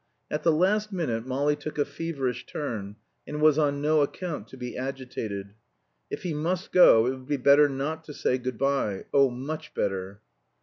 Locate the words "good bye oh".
8.39-9.29